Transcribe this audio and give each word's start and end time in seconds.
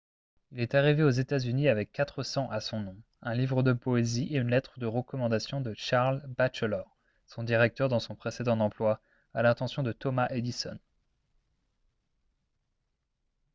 il 0.51 0.59
est 0.59 0.73
arrivé 0.73 1.03
aux 1.03 1.11
états-unis 1.11 1.67
avec 1.69 1.91
quatre 1.91 2.23
cents 2.23 2.49
à 2.49 2.59
son 2.59 2.79
nom 2.79 2.97
un 3.21 3.35
livre 3.35 3.61
de 3.61 3.71
poésie 3.71 4.23
et 4.31 4.39
une 4.39 4.49
lettre 4.49 4.79
de 4.79 4.87
recommandation 4.87 5.61
de 5.61 5.75
charles 5.75 6.23
batchelor 6.27 6.89
son 7.27 7.43
directeur 7.43 7.87
dans 7.87 7.99
son 7.99 8.15
précédent 8.15 8.59
emploi 8.61 8.99
à 9.35 9.43
l'attention 9.43 9.83
de 9.83 9.91
thomas 9.91 10.27
edison 10.31 10.79